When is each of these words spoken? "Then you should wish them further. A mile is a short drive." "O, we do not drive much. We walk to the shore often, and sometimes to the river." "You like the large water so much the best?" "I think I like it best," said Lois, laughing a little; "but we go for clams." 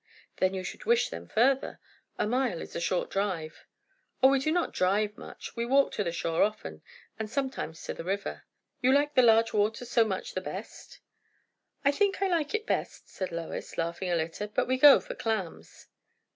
"Then 0.37 0.55
you 0.55 0.63
should 0.63 0.85
wish 0.85 1.09
them 1.09 1.27
further. 1.27 1.79
A 2.17 2.25
mile 2.25 2.59
is 2.59 2.75
a 2.75 2.79
short 2.79 3.11
drive." 3.11 3.67
"O, 4.23 4.29
we 4.29 4.39
do 4.39 4.51
not 4.51 4.73
drive 4.73 5.15
much. 5.15 5.55
We 5.55 5.63
walk 5.63 5.91
to 5.91 6.03
the 6.03 6.11
shore 6.11 6.41
often, 6.41 6.81
and 7.19 7.29
sometimes 7.29 7.83
to 7.83 7.93
the 7.93 8.03
river." 8.03 8.45
"You 8.81 8.93
like 8.93 9.13
the 9.13 9.21
large 9.21 9.53
water 9.53 9.85
so 9.85 10.03
much 10.03 10.33
the 10.33 10.41
best?" 10.41 11.01
"I 11.85 11.91
think 11.91 12.19
I 12.19 12.25
like 12.27 12.55
it 12.55 12.65
best," 12.65 13.09
said 13.09 13.31
Lois, 13.31 13.77
laughing 13.77 14.09
a 14.09 14.15
little; 14.15 14.47
"but 14.47 14.67
we 14.67 14.79
go 14.79 14.99
for 14.99 15.13
clams." 15.13 15.85